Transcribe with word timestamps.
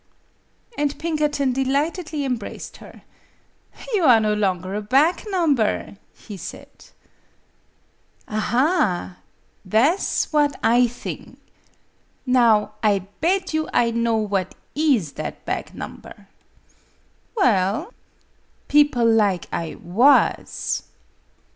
And 0.79 0.97
Pinkerton 0.97 1.53
delightedly 1.53 2.25
embraced 2.25 2.77
her. 2.77 3.03
"You 3.93 4.03
are 4.05 4.19
no 4.19 4.33
longer 4.33 4.73
a 4.73 4.81
back 4.81 5.25
number," 5.29 5.95
hesaid. 6.27 6.85
MADAME 8.25 8.25
BUTTERFLY 8.25 8.27
n 8.29 8.35
"Aha! 8.35 9.17
Tha' 9.63 9.97
's 9.99 10.33
what 10.33 10.59
/ 10.75 10.87
thing. 10.89 11.37
Now 12.25 12.73
I 12.81 13.05
bed 13.21 13.53
you 13.53 13.69
I 13.71 13.91
know 13.91 14.15
what 14.17 14.55
is 14.73 15.11
that 15.17 15.45
bag 15.45 15.75
nomber! 15.75 16.25
""Well?"" 17.37 17.93
People 18.69 19.05
lig 19.05 19.45
I 19.53 19.75
was." 19.75 20.81